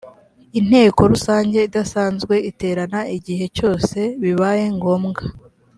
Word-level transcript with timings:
inteko 0.59 1.01
rusange 1.11 1.57
idasanzwe 1.67 2.35
iterana 2.49 2.99
igihe 3.17 3.45
cyose 3.57 3.99
bibaye 4.21 4.65
ngombwa 4.77 5.23